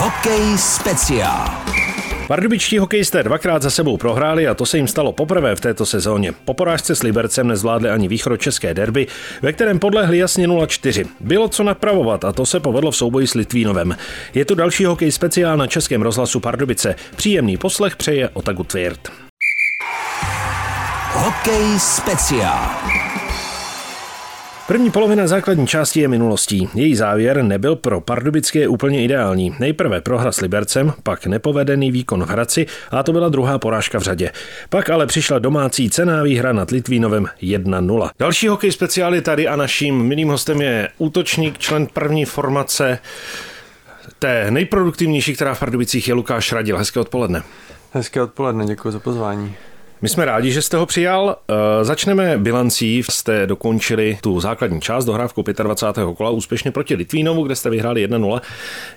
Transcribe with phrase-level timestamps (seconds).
[0.00, 1.50] Hokej speciál.
[2.28, 6.32] Pardubičtí hokejisté dvakrát za sebou prohráli a to se jim stalo poprvé v této sezóně.
[6.32, 9.06] Po porážce s Libercem nezvládli ani východočeské derby,
[9.42, 11.06] ve kterém podlehli jasně 0-4.
[11.20, 13.96] Bylo co napravovat a to se povedlo v souboji s Litvínovem.
[14.34, 16.94] Je tu další hokej speciál na Českém rozhlasu Pardubice.
[17.16, 19.12] Příjemný poslech přeje Otagu Tvirt.
[21.12, 22.70] Hokej speciál.
[24.70, 26.68] První polovina základní části je minulostí.
[26.74, 29.54] Její závěr nebyl pro Pardubické úplně ideální.
[29.58, 34.02] Nejprve prohra s Libercem, pak nepovedený výkon v Hradci a to byla druhá porážka v
[34.02, 34.30] řadě.
[34.68, 38.10] Pak ale přišla domácí cená výhra nad Litvínovem 1-0.
[38.18, 42.98] Další hokej speciál je tady a naším milým hostem je útočník, člen první formace
[44.18, 46.78] té nejproduktivnější, která v Pardubicích je Lukáš Radil.
[46.78, 47.42] Hezké odpoledne.
[47.92, 49.56] Hezké odpoledne, děkuji za pozvání.
[50.02, 51.36] My jsme rádi, že jste ho přijal.
[51.48, 53.02] Eh, začneme bilancí.
[53.10, 56.14] Jste dokončili tu základní část dohrávku 25.
[56.14, 58.40] kola úspěšně proti Litvínovu, kde jste vyhráli 1-0.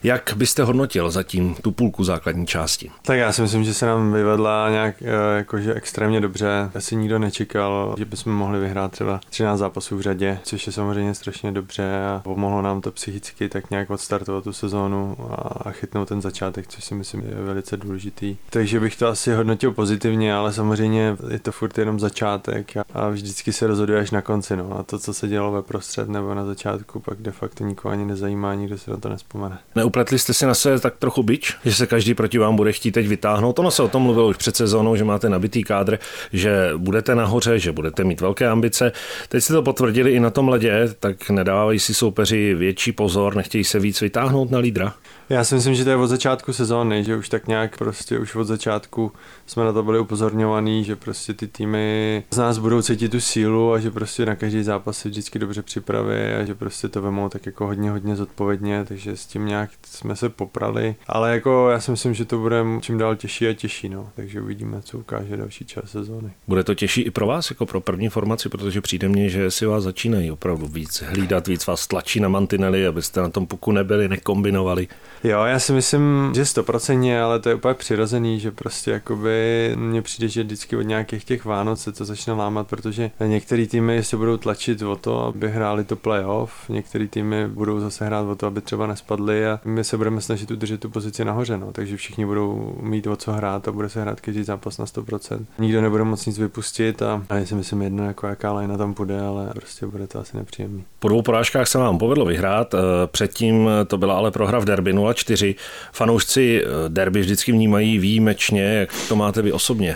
[0.03, 2.91] Jak byste hodnotil zatím tu půlku základní části?
[3.01, 6.69] Tak já si myslím, že se nám vyvedla nějak eh, jakože extrémně dobře.
[6.75, 11.13] Asi nikdo nečekal, že bychom mohli vyhrát třeba 13 zápasů v řadě, což je samozřejmě
[11.13, 15.17] strašně dobře a pomohlo nám to psychicky tak nějak odstartovat tu sezónu
[15.65, 18.35] a chytnout ten začátek, což si myslím je velice důležitý.
[18.49, 23.09] Takže bych to asi hodnotil pozitivně, ale samozřejmě stejně je to furt jenom začátek a
[23.09, 24.55] vždycky se rozhoduješ na konci.
[24.55, 24.79] No.
[24.79, 28.05] A to, co se dělo ve prostřed nebo na začátku, pak de facto nikoho ani
[28.05, 29.57] nezajímá, nikdo se na to nespomene.
[29.75, 32.91] Neupletli jste si na sebe tak trochu bič, že se každý proti vám bude chtít
[32.91, 33.59] teď vytáhnout?
[33.59, 35.99] Ono se o tom mluvilo už před sezónou, že máte nabitý kádr,
[36.33, 38.91] že budete nahoře, že budete mít velké ambice.
[39.29, 43.63] Teď jste to potvrdili i na tom ledě, tak nedávají si soupeři větší pozor, nechtějí
[43.63, 44.93] se víc vytáhnout na lídra?
[45.29, 48.35] Já si myslím, že to je od začátku sezóny, že už tak nějak prostě už
[48.35, 49.11] od začátku
[49.45, 53.73] jsme na to byli upozorňovaní, že prostě ty týmy z nás budou cítit tu sílu
[53.73, 57.29] a že prostě na každý zápas se vždycky dobře připraví a že prostě to vemou
[57.29, 60.95] tak jako hodně, hodně zodpovědně, takže s tím nějak jsme se poprali.
[61.07, 64.09] Ale jako já si myslím, že to bude čím dál těžší a těžší, no.
[64.15, 66.31] Takže uvidíme, co ukáže další čas sezóny.
[66.47, 69.65] Bude to těžší i pro vás, jako pro první formaci, protože přijde mně, že si
[69.65, 74.09] vás začínají opravdu víc hlídat, víc vás tlačí na mantinely, abyste na tom puku nebyli,
[74.09, 74.87] nekombinovali.
[75.23, 80.01] Jo, já si myslím, že stoprocentně, ale to je úplně přirozený, že prostě jakoby mně
[80.01, 84.17] přijde, že vždycky od nějakých těch Vánoc se to začne lámat, protože některé týmy se
[84.17, 88.47] budou tlačit o to, aby hráli to playoff, některé týmy budou zase hrát o to,
[88.47, 91.71] aby třeba nespadly a my se budeme snažit udržet tu pozici nahoře, no.
[91.71, 95.45] takže všichni budou mít o co hrát a bude se hrát každý zápas na 100%.
[95.59, 98.93] Nikdo nebude moc nic vypustit a, a já si myslím jedno, jako jaká lajna tam
[98.93, 100.83] půjde, ale prostě bude to asi nepříjemný.
[100.99, 104.93] Po dvou porážkách se vám povedlo vyhrát, eh, předtím to byla ale prohra v derby
[105.13, 105.55] 0-4.
[105.91, 109.95] Fanoušci eh, derby vždycky vnímají výjimečně, jak to máte vy osobně.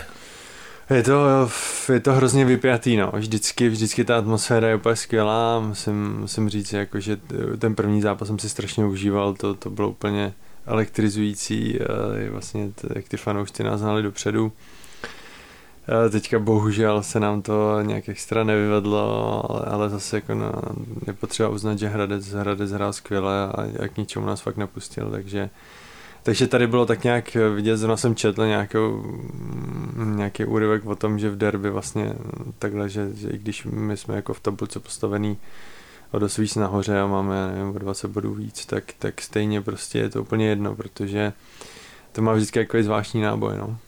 [0.94, 1.50] Je to,
[1.92, 3.12] je to hrozně vypjatý, no.
[3.16, 5.60] Vždycky, vždycky ta atmosféra je úplně skvělá.
[5.60, 7.16] Musím, musím říct, jako, že
[7.58, 10.32] ten první zápas jsem si strašně užíval, to, to bylo úplně
[10.66, 11.78] elektrizující,
[12.30, 14.52] vlastně, jak ty fanoušci nás znali dopředu.
[16.10, 20.52] Teďka bohužel se nám to nějak extra nevyvedlo, ale, ale zase jako na,
[21.06, 25.50] je potřeba uznat, že Hradec, Hradec hrál skvěle a jak ničemu nás fakt nepustil, takže
[26.22, 29.04] takže tady bylo tak nějak vidět, zrovna jsem četl nějakou,
[30.04, 32.12] nějaký úryvek o tom, že v derby vlastně
[32.58, 35.38] takhle, že, že i když my jsme jako v tabulce postavený
[36.10, 39.98] o dost víc nahoře a máme, nevím, o 20 bodů víc, tak, tak stejně prostě
[39.98, 41.32] je to úplně jedno, protože
[42.12, 43.78] to má vždycky jako zvláštní náboj, no.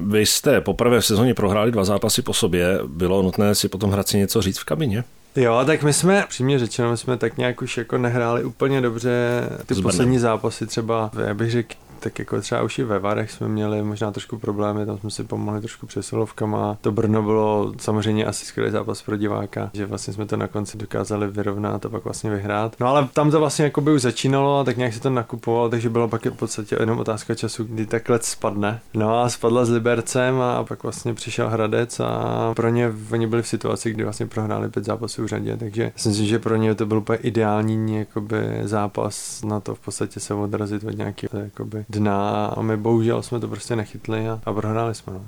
[0.00, 2.78] Vy jste poprvé v sezóně prohráli dva zápasy po sobě.
[2.86, 5.04] Bylo nutné si potom hrát si něco říct v kabině?
[5.36, 9.42] Jo, tak my jsme, přímě řečeno, my jsme tak nějak už jako nehráli úplně dobře
[9.66, 13.48] ty poslední zápasy třeba, já bych řekl, tak jako třeba už i ve Varech jsme
[13.48, 16.78] měli možná trošku problémy, tam jsme si pomohli trošku přesilovkama.
[16.80, 20.78] To Brno bylo samozřejmě asi skvělý zápas pro diváka, že vlastně jsme to na konci
[20.78, 22.76] dokázali vyrovnat a pak vlastně vyhrát.
[22.80, 25.68] No ale tam to vlastně jako by už začínalo a tak nějak se to nakupovalo,
[25.68, 28.80] takže bylo pak v podstatě jenom otázka času, kdy tak let spadne.
[28.94, 33.42] No a spadla s Libercem a pak vlastně přišel Hradec a pro ně oni byli
[33.42, 36.74] v situaci, kdy vlastně prohráli pět zápasů v řadě, takže myslím si, že pro ně
[36.74, 41.84] to byl úplně ideální jakoby, zápas na to v podstatě se odrazit od nějakého jakoby,
[41.90, 45.12] dna a my bohužel jsme to prostě nechytli a, a prohráli jsme.
[45.12, 45.24] No.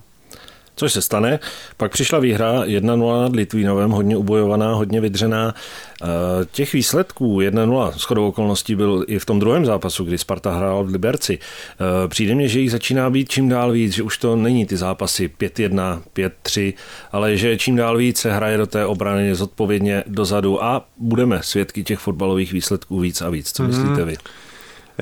[0.77, 1.39] Což se stane.
[1.77, 5.55] Pak přišla výhra 1-0 nad Litvínovem, hodně ubojovaná, hodně vydřená.
[6.03, 6.07] Eh,
[6.53, 10.89] těch výsledků 1-0 shodou okolností byl i v tom druhém zápasu, kdy Sparta hrála v
[10.89, 11.39] Liberci.
[11.39, 14.77] Eh, přijde mně, že jich začíná být čím dál víc, že už to není ty
[14.77, 16.75] zápasy 5-1, 5-3,
[17.13, 21.85] ale že čím dál víc se hraje do té obrany zodpovědně dozadu a budeme svědky
[21.85, 23.53] těch fotbalových výsledků víc a víc.
[23.53, 23.67] Co mm-hmm.
[23.67, 24.17] myslíte vy?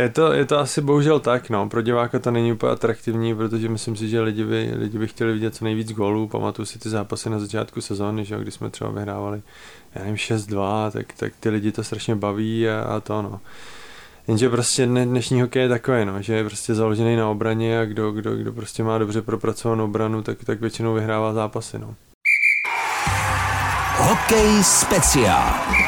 [0.01, 1.69] Je to, je to asi bohužel tak, no.
[1.69, 5.33] Pro diváka to není úplně atraktivní, protože myslím si, že lidi by, lidi by chtěli
[5.33, 6.29] vidět co nejvíc gólů.
[6.29, 9.43] Pamatuju si ty zápasy na začátku sezóny, že kdy jsme třeba vyhrávali,
[9.95, 13.41] já nevím, 6-2, tak, tak ty lidi to strašně baví a, a to, no.
[14.29, 18.13] Jenže prostě dnešní hokej je takový, no, že je prostě založený na obraně a kdo,
[18.13, 21.79] kdo, kdo prostě má dobře propracovanou obranu, tak, tak většinou vyhrává zápasy.
[21.79, 21.95] No.
[23.97, 25.80] Hokej speciál.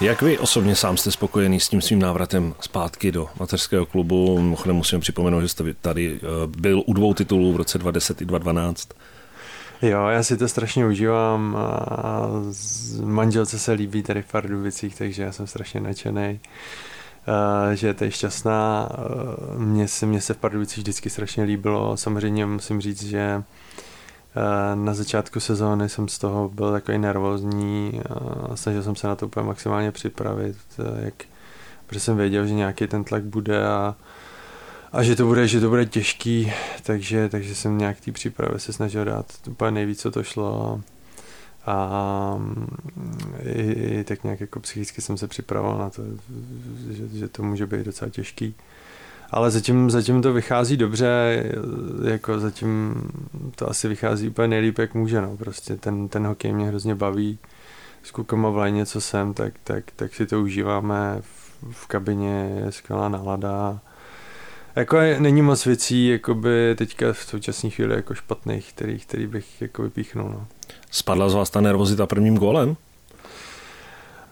[0.00, 4.38] Jak vy osobně sám jste spokojený s tím svým návratem zpátky do mateřského klubu?
[4.38, 8.24] Mimochodem musím připomenout, že jste tady eh, byl u dvou titulů v roce 2010 i
[8.24, 8.88] 2012.
[9.82, 12.26] Jo, já si to strašně užívám a
[13.02, 16.40] manželce se líbí tady v Pardubicích, takže já jsem strašně nadšený,
[17.72, 18.88] eh, že je tady šťastná.
[18.92, 21.96] Eh, mně se, mně se v Pardubicích vždycky strašně líbilo.
[21.96, 23.42] Samozřejmě musím říct, že
[24.74, 28.00] na začátku sezóny jsem z toho byl takový nervózní
[28.50, 30.56] a snažil jsem se na to úplně maximálně připravit,
[31.00, 31.14] jak,
[31.86, 33.94] protože jsem věděl, že nějaký ten tlak bude a,
[34.92, 36.52] a že to bude, že to bude těžký,
[36.82, 40.80] takže, takže jsem nějak té přípravy se snažil dát úplně nejvíc, co to šlo
[41.66, 42.38] a
[43.42, 46.02] i, i tak nějak jako psychicky jsem se připravoval na to,
[46.90, 48.54] že, že to může být docela těžký
[49.34, 51.44] ale zatím, zatím to vychází dobře,
[52.04, 53.02] jako zatím
[53.56, 57.38] to asi vychází úplně nejlíp, jak může, no, prostě ten, ten hokej mě hrozně baví,
[58.02, 62.60] s klukama v léně, co jsem, tak, tak, tak si to užíváme, v, v kabině
[62.64, 63.80] je skvělá nálada,
[64.76, 69.62] jako je, není moc věcí, jakoby teďka v současné chvíli jako špatných, který, který bych
[69.62, 70.28] jako vypíchnul.
[70.28, 70.46] No.
[70.90, 72.76] Spadla z vás ta nervozita prvním gólem?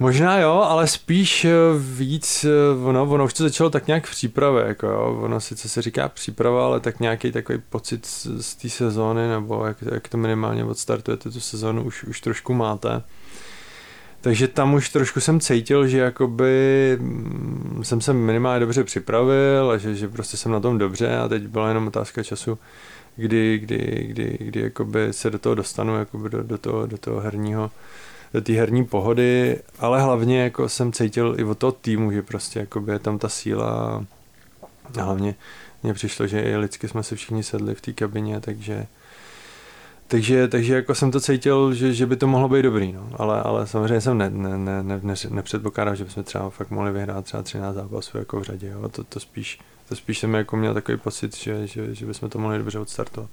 [0.02, 4.10] Možná jo, ale spíš eh, víc, eh, ono, ono už to začalo tak nějak v
[4.10, 8.54] přípravě, jako jo, ono sice se říká příprava, ale tak nějaký takový pocit z, z
[8.54, 13.02] té sezóny, nebo jak, jak to minimálně odstartujete tu sezónu, už, už trošku máte.
[14.20, 19.78] Takže tam už trošku jsem cítil, že jakoby mm, jsem se minimálně dobře připravil a
[19.78, 22.58] že, že prostě jsem na tom dobře a teď byla jenom otázka času,
[23.16, 27.20] kdy, kdy, kdy, kdy jakoby se do toho dostanu, jakoby do, do, toho, do toho
[27.20, 27.70] herního
[28.34, 32.58] do té herní pohody, ale hlavně jako jsem cítil i od toho týmu, že prostě
[32.58, 34.04] jakoby je tam ta síla
[35.00, 35.34] a hlavně
[35.82, 38.86] mně přišlo, že i lidsky jsme se všichni sedli v té kabině, takže
[40.08, 43.10] takže, takže jako jsem to cítil, že, že by to mohlo být dobrý, no.
[43.16, 47.24] ale, ale samozřejmě jsem ne, ne, ne, ne, nepředpokládal, že bychom třeba fakt mohli vyhrát
[47.24, 48.88] třeba 13 zápasů jako v řadě, jo.
[48.88, 49.60] To, to spíš
[49.92, 53.30] to spíš jsem jako měl takový pocit, že, že, že bychom to mohli dobře odstartovat.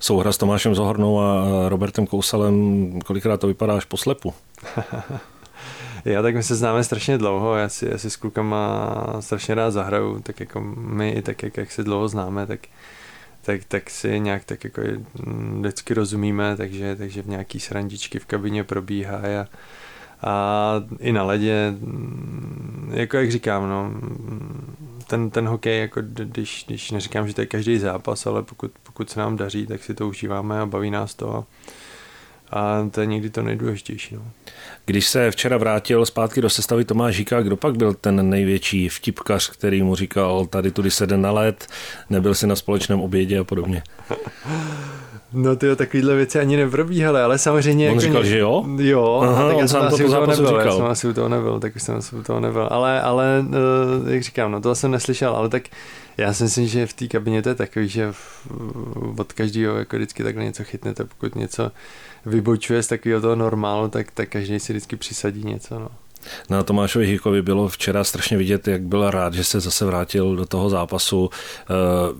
[0.00, 4.34] Souhra s Tomášem Zohornou a Robertem Kousalem, kolikrát to vypadá až poslepu?
[6.04, 9.70] Já tak my se známe strašně dlouho, já si, já si s klukama strašně rád
[9.70, 12.60] zahraju, tak jako my, tak jak, jak se dlouho známe, tak,
[13.42, 14.82] tak, tak si nějak tak jako
[15.58, 19.46] vždycky rozumíme, takže, takže v nějaký srandičky v kabině probíhá a,
[20.22, 21.74] a i na ledě,
[22.90, 23.92] jako jak říkám, no,
[25.06, 29.10] ten, ten hokej, jako když, když neříkám, že to je každý zápas, ale pokud, pokud
[29.10, 31.44] se nám daří, tak si to užíváme a baví nás to a,
[32.50, 34.14] a to je někdy to nejdůležitější.
[34.14, 34.22] No.
[34.86, 39.50] Když se včera vrátil zpátky do sestavy Tomáš Žíka, kdo pak byl ten největší vtipkař,
[39.50, 41.66] který mu říkal, tady tudy sede na let,
[42.10, 43.82] nebyl si na společném obědě a podobně?
[45.32, 47.88] No ty takovýhle věci ani neprobíhaly, ale samozřejmě...
[47.88, 48.64] On jako říkal, že jo?
[48.76, 50.66] Jo, Aha, tak já sám to po zápasu nebyl, říkal.
[50.66, 52.68] Já jsem asi u toho nebyl, tak už jsem asi u toho nebyl.
[52.70, 53.44] Ale, ale
[54.02, 55.62] uh, jak říkám, no to jsem neslyšel, ale tak
[56.16, 58.46] já si myslím, že v té kabině to je takový, že v,
[59.18, 61.70] od každého jako vždycky takhle něco chytnete, pokud něco
[62.26, 65.88] vybočuje z takového toho normálu, tak, tak každý si vždycky přisadí něco, no.
[66.50, 70.46] Na Tomášovi Hikovi bylo včera strašně vidět, jak byl rád, že se zase vrátil do
[70.46, 71.30] toho zápasu.
[71.32, 71.64] Eh,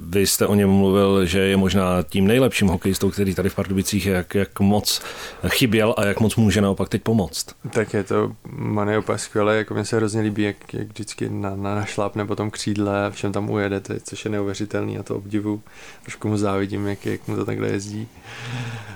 [0.08, 4.06] vy jste o něm mluvil, že je možná tím nejlepším hokejistou, který tady v Pardubicích
[4.06, 5.02] je, jak, jak moc
[5.48, 7.46] chyběl a jak moc může naopak teď pomoct.
[7.70, 11.28] Tak je to, man je úplně skvělé, jako mi se hrozně líbí, jak, jak vždycky
[11.28, 15.16] na, na, na šlápne po tom křídle, všem tam ujedete, což je neuvěřitelný a to
[15.16, 15.62] obdivu.
[16.02, 18.08] Trošku mu závidím, jak, jak mu to takhle jezdí.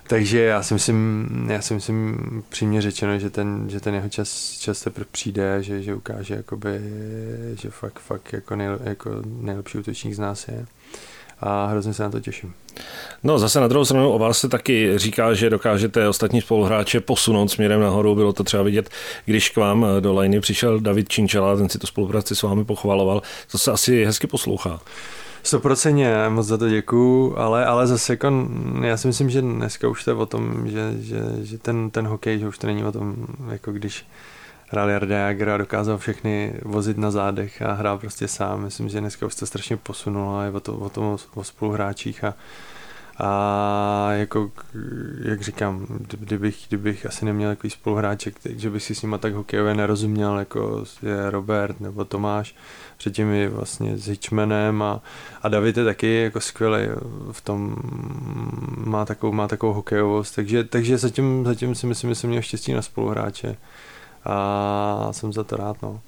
[0.06, 4.58] Takže já si myslím, já si myslím přímě řečeno, že ten, že ten jeho čas,
[4.58, 6.80] čas teprve přijde, že, že ukáže, jakoby,
[7.54, 9.10] že fakt, fakt jako, nej, jako
[9.40, 10.66] nejlepší útočník z nás je.
[11.40, 12.54] A hrozně se na to těším.
[13.22, 17.48] No zase na druhou stranu o vás se taky říká, že dokážete ostatní spoluhráče posunout
[17.48, 18.14] směrem nahoru.
[18.14, 18.90] Bylo to třeba vidět,
[19.24, 23.22] když k vám do lajny přišel David Činčela, ten si to spolupráci s vámi pochvaloval.
[23.50, 24.80] To se asi hezky poslouchá.
[25.42, 28.48] Stoprocentně, moc za to děkuju, ale, ale zase jako,
[28.82, 32.06] já si myslím, že dneska už to je o tom, že, že, že ten, ten
[32.06, 33.16] hokej, že už to není o tom,
[33.50, 34.04] jako když
[34.72, 38.62] Jager a dokázal všechny vozit na zádech a hrál prostě sám.
[38.62, 42.24] Myslím, že dneska už to strašně posunulo a je o, to, o tom o spoluhráčích
[42.24, 42.34] a,
[43.18, 44.50] a jako,
[45.24, 49.74] jak říkám, kdybych, kdybych asi neměl takový spoluhráček, že bych si s nima tak hokejově
[49.74, 52.54] nerozuměl, jako je Robert nebo Tomáš,
[52.96, 55.02] předtím i vlastně s Hitchmanem a,
[55.42, 56.88] a David je taky jako skvělý
[57.32, 57.76] v tom,
[58.76, 62.72] má takovou, má takovou hokejovost, takže, takže zatím, zatím si myslím, že jsem měl štěstí
[62.72, 63.56] na spoluhráče
[64.26, 65.76] a jsem za to rád.
[65.82, 66.00] No.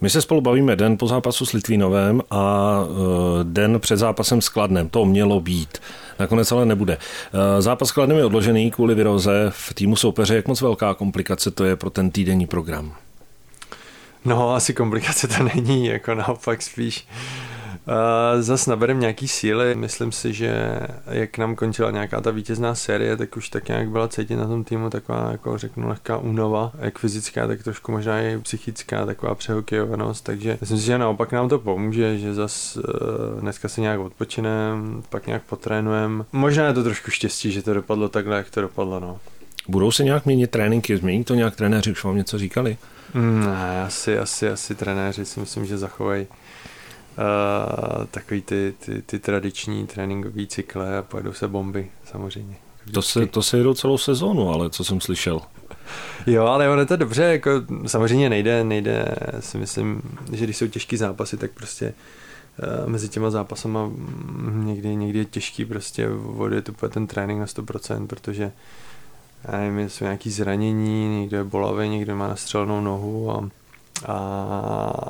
[0.00, 4.48] My se spolu bavíme den po zápasu s Litvínovem a e, den před zápasem s
[4.48, 4.88] Kladnem.
[4.88, 5.78] To mělo být.
[6.18, 6.98] Nakonec ale nebude.
[7.58, 10.36] E, zápas s Kladnem je odložený kvůli viroze v týmu soupeře.
[10.36, 12.92] Jak moc velká komplikace to je pro ten týdenní program?
[14.24, 17.55] No, asi komplikace to není, jako naopak spíš Uh,
[18.40, 19.74] zas naberem nějaký síly.
[19.74, 24.08] Myslím si, že jak nám končila nějaká ta vítězná série, tak už tak nějak byla
[24.08, 28.38] cítit na tom týmu taková, jako řeknu, lehká únova, jak fyzická, tak trošku možná i
[28.38, 33.68] psychická, taková přehokejovanost, takže myslím si, že naopak nám to pomůže, že zas uh, dneska
[33.68, 36.24] se nějak odpočinem, pak nějak potrénujeme.
[36.32, 39.18] Možná je to trošku štěstí, že to dopadlo takhle, jak to dopadlo, no.
[39.68, 40.96] Budou se nějak měnit tréninky?
[40.96, 41.92] Změní to nějak trenéři?
[41.92, 42.76] Už vám něco říkali?
[43.14, 46.26] Ne, asi, asi, asi trenéři si myslím, že zachovají
[48.10, 52.56] takový ty, ty, ty tradiční tréninkové cykle a pojedou se bomby samozřejmě.
[52.92, 55.40] To se, to se jedou celou sezónu, ale co jsem slyšel.
[56.26, 57.50] Jo, ale ono je to dobře, jako
[57.86, 61.94] samozřejmě nejde, nejde, si myslím, že když jsou těžký zápasy, tak prostě
[62.82, 63.90] uh, mezi těma zápasama
[64.52, 68.52] někdy, někdy je těžký prostě vodit úplně ten trénink na 100%, protože
[69.44, 73.50] já nevím, jsou nějaký zranění, někdo je bolavý, někdo má nastřelenou nohu a
[74.04, 74.16] a,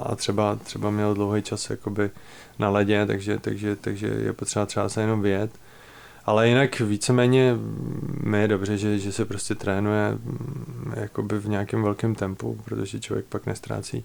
[0.03, 2.11] a třeba, třeba měl dlouhý čas jakoby
[2.59, 5.51] na ledě, takže, takže, takže je potřeba třeba se jenom vyjet.
[6.25, 7.57] Ale jinak víceméně
[8.25, 13.01] mi je dobře, že, že se prostě trénuje mm, jakoby v nějakém velkém tempu, protože
[13.01, 14.05] člověk pak nestrácí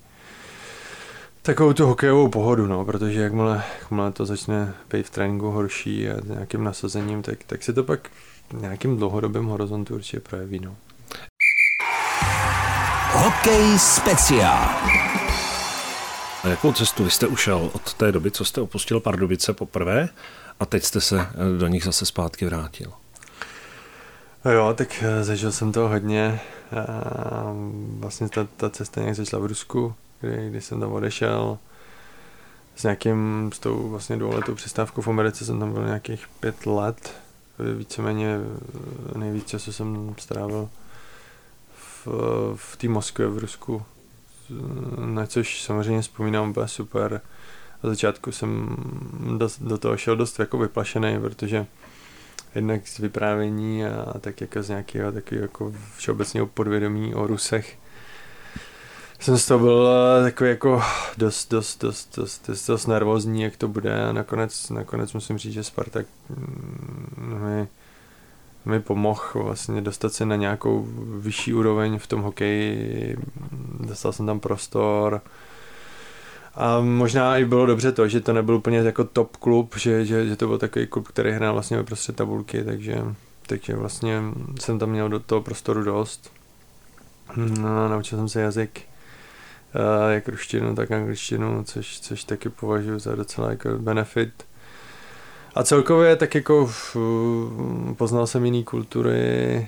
[1.42, 6.16] takovou tu hokejovou pohodu, no, protože jakmile, jakmile to začne být v tréninku horší a
[6.26, 8.10] nějakým nasazením, tak, tak se to pak
[8.54, 10.60] nějakým dlouhodobým horizontu určitě projeví.
[10.60, 10.76] No.
[13.32, 14.70] Hokej speciál.
[16.44, 20.10] A jakou cestu vy jste ušel od té doby, co jste opustil Pardubice poprvé
[20.60, 22.94] a teď jste se do nich zase zpátky vrátil?
[24.54, 26.40] Jo, tak eh, zažil jsem to hodně.
[28.00, 31.58] Vlastně ta, ta cesta nějak začala v Rusku, kdy, kdy jsem tam odešel
[32.76, 37.14] s nějakým, s tou vlastně dvouletou přestávkou v Americe jsem tam byl nějakých pět let.
[37.78, 38.38] Víceméně
[39.16, 40.70] eh, nejvíc času jsem strávil
[42.56, 43.84] v, té Moskvě v Rusku,
[45.06, 47.22] na což samozřejmě vzpomínám, bylo super.
[47.84, 48.76] Na začátku jsem
[49.38, 51.66] do, do toho šel dost jako vyplašený, protože
[52.56, 57.78] jednak z vyprávění a tak jako z nějakého takového jako všeobecného podvědomí o Rusech
[59.22, 60.84] jsem z toho byl eh, takový jako
[61.18, 65.54] dost, dost, dost, dost, dost, dost nervózní, jak to bude a nakonec, nakonec musím říct,
[65.54, 67.68] že Spartak mm, mi
[68.66, 70.88] mi pomohl vlastně dostat se na nějakou
[71.20, 73.18] vyšší úroveň v tom hokeji,
[73.80, 75.22] dostal jsem tam prostor
[76.56, 80.28] a možná i bylo dobře to, že to nebyl úplně jako top klub, že, že,
[80.28, 83.04] že to byl takový klub, který hrál vlastně ve prostě tabulky, takže,
[83.48, 84.22] takže vlastně
[84.60, 86.32] jsem tam měl do toho prostoru dost.
[87.36, 88.82] No, naučil jsem se jazyk,
[90.10, 94.46] jak ruštinu, tak angličtinu, což, což taky považuji za docela jako benefit.
[95.56, 96.72] A celkově tak jako
[97.98, 99.68] poznal jsem jiný kultury,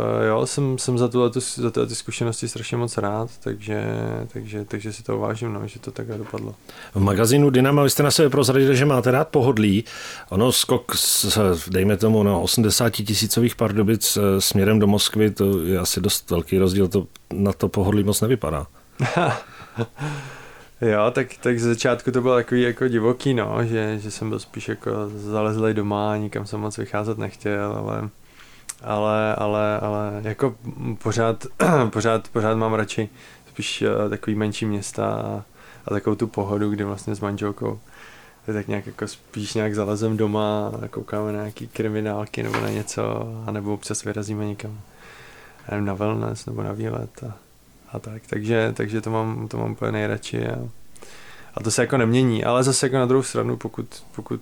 [0.00, 3.84] Uh, jo, jsem, jsem za, tuhle, za tyhle zkušenosti strašně moc rád, takže,
[4.32, 6.54] takže, takže si to vážím, no, že to takhle dopadlo.
[6.94, 9.84] V magazínu Dynamo vy jste na sebe prozradili, že máte rád pohodlí.
[10.28, 15.78] Ono skok, s, dejme tomu, na 80 tisícových pardubic eh, směrem do Moskvy, to je
[15.78, 18.66] asi dost velký rozdíl, to na to pohodlí moc nevypadá.
[20.80, 24.38] Jo, tak, tak z začátku to bylo takový jako divoký, no, že, že jsem byl
[24.38, 28.08] spíš jako zalezlej doma, nikam jsem moc vycházet nechtěl, ale,
[28.82, 30.56] ale, ale, ale jako
[31.02, 31.46] pořád,
[31.90, 33.08] pořád, pořád mám radši
[33.48, 35.44] spíš uh, takový menší města a,
[35.86, 37.80] a takovou tu pohodu, kdy vlastně s manželkou
[38.52, 43.02] tak nějak jako spíš nějak zalezem doma a koukáme na nějaký kriminálky nebo na něco,
[43.46, 44.80] anebo občas vyrazíme někam
[45.70, 47.36] nevím, na wellness nebo na výlet a,
[47.92, 50.68] a tak, takže, takže to mám, to mám úplně nejradši a,
[51.54, 54.40] a to se jako nemění, ale zase jako na druhou stranu, pokud, pokud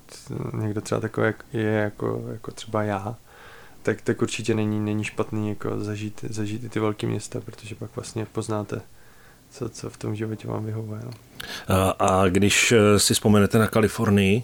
[0.53, 3.15] někdo třeba takový je jako, jako třeba já,
[3.83, 7.89] tak, tak určitě není, není špatný jako zažít, zažít i ty velké města, protože pak
[7.95, 8.81] vlastně poznáte,
[9.51, 11.01] co, co v tom životě vám vyhovuje.
[11.05, 11.11] No.
[11.67, 14.43] A, a když eh, si vzpomenete na Kalifornii?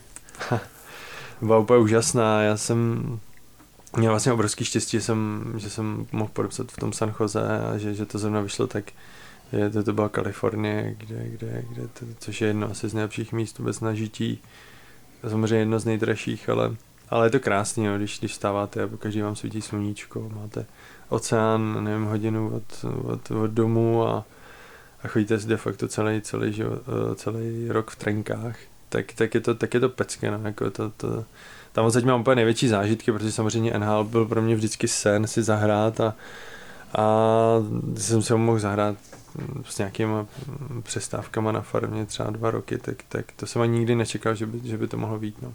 [1.41, 3.03] Byla úplně úžasná, já jsem
[3.97, 7.77] měl vlastně obrovský štěstí, že jsem, že jsem mohl podepsat v tom San Jose a
[7.77, 8.91] že, že to zrovna vyšlo tak,
[9.51, 13.33] je, to, to byla Kalifornie, kde, kde, kde to, což je jedno asi z nejlepších
[13.33, 14.41] míst vůbec na žití.
[15.29, 16.75] Samozřejmě jedno z nejdražších, ale,
[17.09, 20.65] ale je to krásný, jo, když, když stáváte a každý vám svítí sluníčko, máte
[21.09, 24.25] oceán, nevím, hodinu od, od, od domu a,
[25.03, 26.79] a chodíte de facto celý, celý, život,
[27.15, 28.57] celý rok v trenkách,
[28.89, 31.25] tak, tak, je to, tak je to pecké, no, jako to, to,
[31.73, 35.43] tam odsaď mám úplně největší zážitky, protože samozřejmě NHL byl pro mě vždycky sen si
[35.43, 36.15] zahrát a,
[36.95, 37.05] a
[37.97, 38.95] jsem ho mohl zahrát
[39.65, 40.25] s nějakýma
[40.83, 44.67] přestávkama na farmě třeba dva roky, tak, tak to jsem ani nikdy nečekal, že by,
[44.67, 45.35] že by to mohlo být.
[45.41, 45.53] No.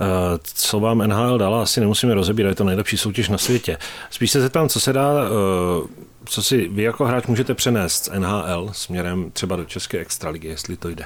[0.00, 3.78] Eh, co vám NHL dala, asi nemusíme rozebírat, je to nejlepší soutěž na světě.
[4.10, 5.88] Spíš se zeptám, co se dá, eh,
[6.24, 10.76] co si vy jako hráč můžete přenést z NHL směrem třeba do České extraligy, jestli
[10.76, 11.04] to jde.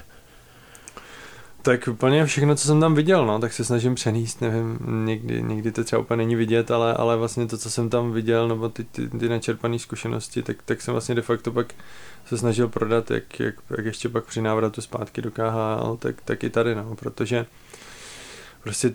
[1.65, 5.73] Tak úplně všechno, co jsem tam viděl, no, tak se snažím přenést, nevím, někdy, někdy
[5.73, 8.85] to třeba úplně není vidět, ale, ale vlastně to, co jsem tam viděl, nebo ty,
[8.85, 11.75] ty, ty načerpané zkušenosti, tak, tak jsem vlastně de facto pak
[12.27, 16.45] se snažil prodat, jak, jak, jak ještě pak při návratu zpátky do KHL, tak, tak
[16.45, 17.47] i tady, no, protože
[18.63, 18.93] prostě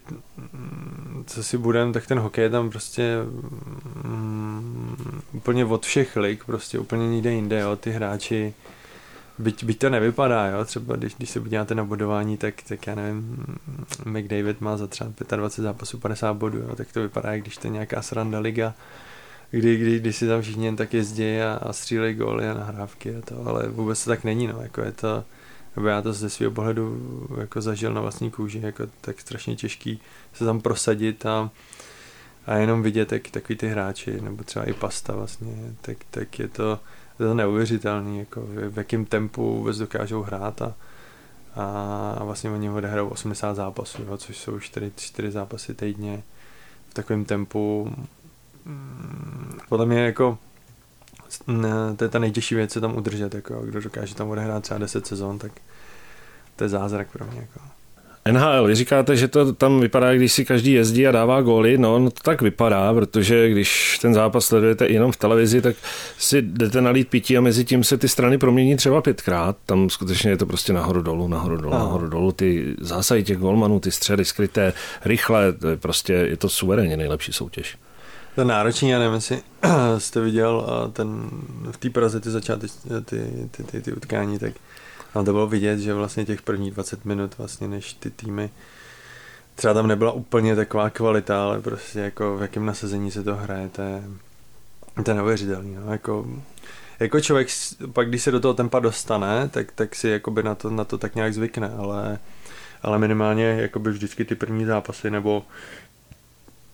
[1.25, 3.17] co si budem, tak ten hokej je tam prostě
[4.03, 8.53] mm, úplně od všech lig, prostě úplně nikde jinde, jo, ty hráči
[9.39, 12.95] byť, byť to nevypadá, jo, třeba když, když se podíváte na bodování, tak, tak já
[12.95, 13.45] nevím,
[14.05, 17.71] McDavid má za třeba 25 zápasů 50 bodů, jo, tak to vypadá, když to je
[17.71, 18.73] nějaká sranda liga,
[19.51, 23.15] kdy, kdy, kdy si tam všichni jen tak jezdí a, a střílejí góly a nahrávky
[23.15, 25.23] a to, ale vůbec to tak není, no, jako je to,
[25.75, 30.01] nebo já to ze svého pohledu jako zažil na vlastní kůži, jako tak strašně těžký
[30.33, 31.49] se tam prosadit a,
[32.45, 36.47] a jenom vidět, jak takový ty hráči, nebo třeba i pasta vlastně, tak, tak je
[36.47, 36.79] to,
[37.23, 40.73] je to neuvěřitelný, jako v, jakém tempu vůbec dokážou hrát a,
[41.55, 46.23] a vlastně oni odehrajou 80 zápasů, jo, což jsou 4, 4 zápasy týdně
[46.89, 47.95] v takovém tempu.
[48.65, 50.37] Mm, podle mě jako
[51.95, 55.07] to je ta nejtěžší věc, se tam udržet, jako, kdo dokáže tam odehrát třeba 10
[55.07, 55.51] sezon, tak
[56.55, 57.39] to je zázrak pro mě.
[57.39, 57.78] Jako.
[58.31, 61.99] NHL, vy říkáte, že to tam vypadá, když si každý jezdí a dává góly, no,
[61.99, 65.75] no to tak vypadá, protože když ten zápas sledujete jenom v televizi, tak
[66.17, 70.31] si jdete nalít pití a mezi tím se ty strany promění třeba pětkrát, tam skutečně
[70.31, 71.79] je to prostě nahoru dolů, nahoru dolů, no.
[71.79, 74.73] nahoru dolů, ty zásahy těch golmanů, ty střely skryté,
[75.05, 77.77] rychle, to je prostě, je to suverénně nejlepší soutěž.
[78.35, 79.39] To náročný, já nevím, jestli
[79.97, 81.29] jste viděl ten,
[81.71, 82.71] v té Praze ty začátek,
[83.05, 83.21] ty,
[83.51, 84.53] ty, ty, ty utkání, tak
[85.13, 88.49] tam to bylo vidět, že vlastně těch prvních 20 minut vlastně, než ty týmy
[89.55, 93.69] třeba tam nebyla úplně taková kvalita, ale prostě jako v jakém nasazení se to hraje,
[93.69, 94.03] to je,
[95.03, 96.25] to je neuvěřitelný, no, jako
[96.99, 97.47] jako člověk
[97.93, 100.97] pak, když se do toho tempa dostane, tak, tak si jakoby na to, na to
[100.97, 102.19] tak nějak zvykne, ale,
[102.81, 105.43] ale minimálně jakoby vždycky ty první zápasy, nebo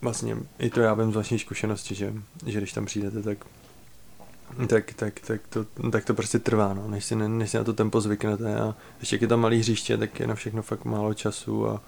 [0.02, 2.14] vlastně i to já vím z vlastní zkušenosti, že,
[2.46, 3.38] že když tam přijdete, tak
[4.68, 6.88] tak, tak, tak, to, tak to prostě trvá, no.
[6.88, 9.98] než, si, než si na to tempo zvyknete a ještě jak je tam malý hřiště,
[9.98, 11.80] tak je na všechno fakt málo času a uh,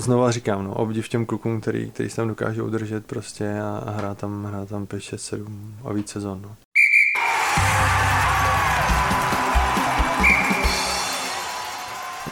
[0.00, 3.90] znova říkám, no, obdiv těm klukům, který, který se tam dokážou udržet prostě a, a
[3.90, 6.42] hrát tam, hrát tam 5, 6, 7 a víc sezon.
[6.42, 6.56] No.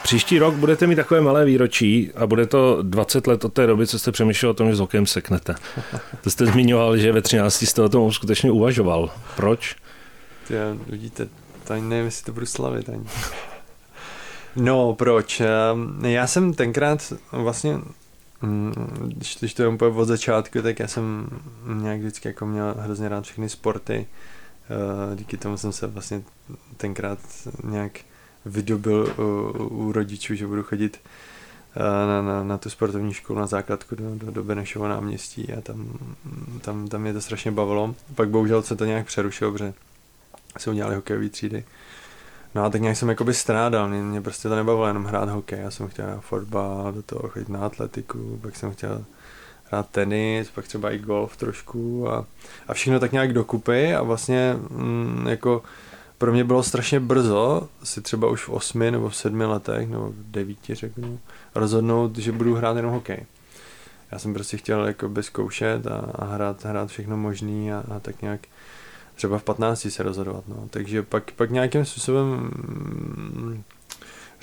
[0.03, 3.87] Příští rok budete mít takové malé výročí a bude to 20 let od té doby,
[3.87, 5.55] co jste přemýšlel o tom, že s hokejem seknete.
[6.21, 9.11] To jste zmiňoval, že ve 13 jste o tom skutečně uvažoval.
[9.35, 9.75] Proč?
[10.49, 11.27] Já, vidíte,
[11.63, 13.05] to ani nevím, jestli to budu slavit ani.
[14.55, 15.41] No, proč?
[16.01, 17.79] Já jsem tenkrát vlastně,
[18.41, 18.73] mm,
[19.05, 21.27] když, když to je úplně od začátku, tak já jsem
[21.65, 24.07] nějak vždycky jako měl hrozně rád všechny sporty.
[24.69, 26.23] Eh, díky tomu jsem se vlastně
[26.77, 27.19] tenkrát
[27.63, 27.99] nějak
[28.45, 30.99] vydobil u, u rodičů, že budu chodit
[31.75, 35.61] eh, na, na, na tu sportovní školu na základku do, do, do Benešova náměstí a
[35.61, 35.99] tam,
[36.61, 37.95] tam, tam mě to strašně bavilo.
[38.15, 39.73] Pak bohužel se to nějak přerušilo, protože
[40.57, 41.63] se udělali hokejové třídy.
[42.55, 45.59] No a tak nějak jsem jakoby strádal, mě, mě prostě to nebavilo jenom hrát hokej,
[45.59, 49.05] já jsem chtěl fotbal, do toho chodit na atletiku, pak jsem chtěl
[49.63, 52.25] hrát tenis, pak třeba i golf trošku a,
[52.67, 55.63] a všechno tak nějak dokupy a vlastně mm, jako
[56.23, 60.09] pro mě bylo strašně brzo, si třeba už v osmi nebo v sedmi letech, nebo
[60.09, 61.19] v devíti řeknu,
[61.55, 63.25] rozhodnout, že budu hrát jenom hokej.
[64.11, 68.21] Já jsem prostě chtěl jako zkoušet a, a hrát, hrát všechno možný a, a tak
[68.21, 68.39] nějak
[69.15, 70.43] třeba v 15 se rozhodovat.
[70.47, 70.67] No.
[70.69, 72.51] Takže pak, pak nějakým způsobem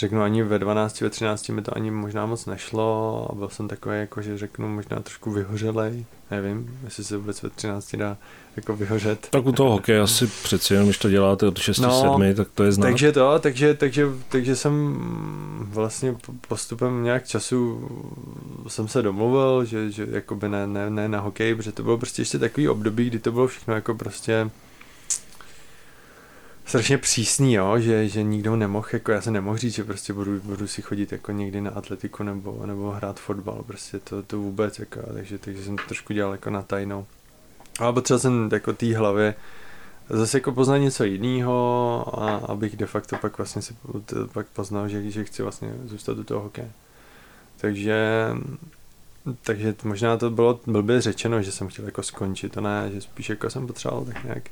[0.00, 3.68] řeknu ani ve 12, ve 13 mi to ani možná moc nešlo a byl jsem
[3.68, 8.16] takový, jako že řeknu možná trošku vyhořelej, nevím, jestli se vůbec ve 13 dá
[8.56, 9.28] jako vyhořet.
[9.30, 12.48] Tak u toho hokeje asi přeci jenom, když to děláte od 6 no, 7, tak
[12.54, 12.86] to je znát.
[12.86, 14.98] Takže to, takže, takže, takže jsem
[15.60, 16.16] vlastně
[16.48, 17.88] postupem nějak času
[18.68, 22.22] jsem se domluvil, že, že jakoby ne, ne, ne na hokej, protože to bylo prostě
[22.22, 24.50] ještě takový období, kdy to bylo všechno jako prostě
[26.70, 30.40] strašně přísný, jo, že, že nikdo nemohl, jako já se nemohl říct, že prostě budu,
[30.40, 34.78] budu si chodit jako někdy na atletiku nebo, nebo hrát fotbal, prostě to, to vůbec,
[34.78, 37.06] jako, takže, takže jsem to trošku dělal jako na tajnou.
[37.78, 39.34] Ale potřeboval jsem jako té hlavě
[40.08, 43.74] zase jako poznat něco jiného a abych de facto pak vlastně si
[44.32, 46.70] pak poznal, že, že chci vlastně zůstat do toho hokeje.
[47.56, 48.28] Takže
[49.42, 53.28] takže možná to bylo blbě řečeno, že jsem chtěl jako skončit, to ne, že spíš
[53.28, 54.50] jako jsem potřeboval tak nějak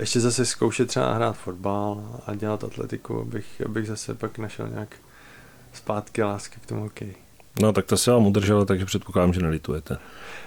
[0.00, 4.96] ještě zase zkoušet třeba hrát fotbal a dělat atletiku, abych, abych zase pak našel nějak
[5.72, 7.16] zpátky lásky k tomu hokeji.
[7.60, 9.98] No tak to se vám udrželo, takže předpokládám, že nelitujete.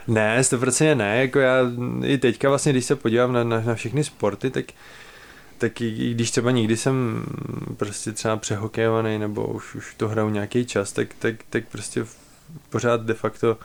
[0.07, 1.57] Ne, 100% ne, jako já
[2.03, 4.65] i teďka vlastně, když se podívám na, na, na všechny sporty, tak
[5.57, 7.25] tak i když třeba nikdy jsem
[7.77, 12.05] prostě třeba přehokejovaný nebo už, už to hraju nějaký čas, tak, tak, tak prostě
[12.69, 13.57] pořád de facto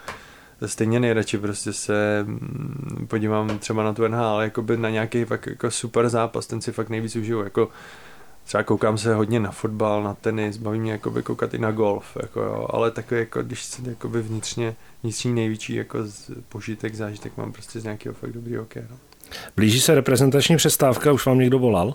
[0.68, 5.70] stejně nejradši prostě se mm, podívám třeba na tu NHL, jakoby na nějaký fakt jako
[5.70, 7.68] super zápas, ten si fakt nejvíc užiju, jako
[8.44, 12.16] třeba koukám se hodně na fotbal, na tenis, baví mě jakoby koukat i na golf,
[12.22, 15.98] jako jo, ale takový jako, když se jakoby vnitřně, vnitřní největší jako
[16.48, 18.96] požitek, zážitek mám prostě z nějakého fakt dobrý hokej, no.
[19.56, 21.94] Blíží se reprezentační přestávka, už vám někdo volal?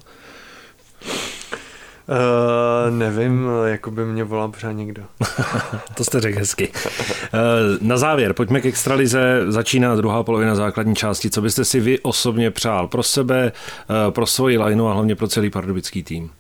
[2.07, 5.03] Uh, nevím, jako by mě volal pořád někdo.
[5.95, 6.71] to jste řekl hezky.
[6.71, 9.43] Uh, na závěr, pojďme k extralize.
[9.47, 11.29] Začíná druhá polovina základní části.
[11.29, 13.51] Co byste si vy osobně přál pro sebe,
[13.89, 16.31] uh, pro svoji lineu a hlavně pro celý pardubický tým?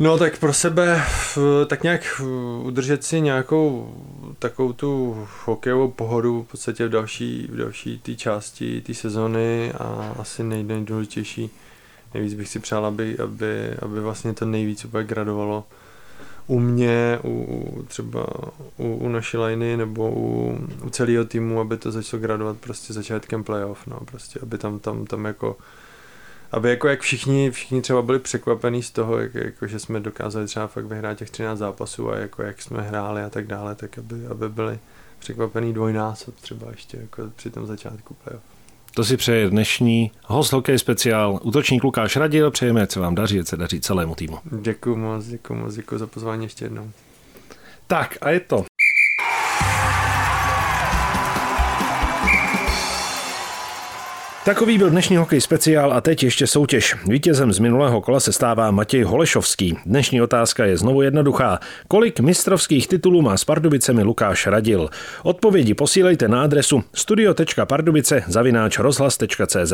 [0.00, 1.02] No tak pro sebe
[1.66, 2.22] tak nějak
[2.62, 3.94] udržet si nějakou
[4.38, 10.14] takovou tu hokejovou pohodu v podstatě v další, v další té části té sezony a
[10.18, 11.50] asi nejdůležitější
[12.14, 15.64] nejvíc bych si přál, aby, aby, aby vlastně to nejvíc úplně gradovalo
[16.46, 18.26] u mě, u, třeba
[18.76, 23.44] u, u naší liney nebo u, u celého týmu, aby to začalo gradovat prostě začátkem
[23.44, 25.56] playoff, no, prostě, aby tam, tam, tam jako
[26.52, 30.46] aby jako jak všichni, všichni třeba byli překvapení z toho, jak, jako, že jsme dokázali
[30.46, 33.98] třeba fakt vyhrát těch 13 zápasů a jako jak jsme hráli a tak dále, tak
[33.98, 34.78] aby, aby byli
[35.18, 38.57] překvapený dvojnásob třeba ještě jako při tom začátku playoff.
[38.94, 42.50] To si přeje dnešní host hokej speciál, útočník Lukáš Radil.
[42.50, 44.38] Přejeme, ať se vám daří, ať se daří celému týmu.
[44.60, 46.90] Děkuji moc, děkuji moc, děkuji za pozvání ještě jednou.
[47.86, 48.64] Tak a je to
[54.48, 56.96] Takový byl dnešní hokej speciál a teď ještě soutěž.
[57.08, 59.76] Vítězem z minulého kola se stává Matěj Holešovský.
[59.86, 61.58] Dnešní otázka je znovu jednoduchá.
[61.88, 64.88] Kolik mistrovských titulů má s Pardubicemi Lukáš Radil?
[65.22, 69.72] Odpovědi posílejte na adresu studio.pardubice zavináč rozhlas.cz.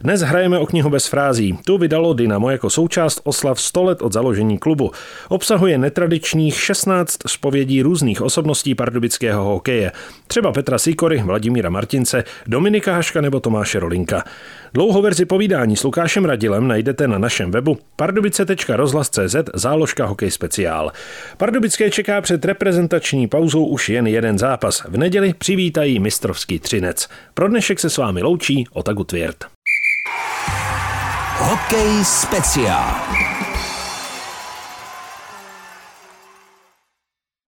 [0.00, 1.58] Dnes hrajeme o knihu bez frází.
[1.64, 4.90] Tu vydalo Dynamo jako součást oslav 100 let od založení klubu.
[5.28, 9.92] Obsahuje netradičních 16 spovědí různých osobností pardubického hokeje.
[10.26, 14.05] Třeba Petra Sikory, Vladimíra Martince, Dominika Haška nebo Tomáše Rolinka.
[14.12, 14.30] Marinka.
[14.74, 20.92] Dlouhou verzi povídání s Lukášem Radilem najdete na našem webu pardubice.rozhlas.cz záložka hokej speciál.
[21.36, 24.82] Pardubické čeká před reprezentační pauzou už jen jeden zápas.
[24.88, 27.08] V neděli přivítají mistrovský třinec.
[27.34, 29.44] Pro dnešek se s vámi loučí Otagu Tvěrt.
[31.38, 32.94] Hokej speciál.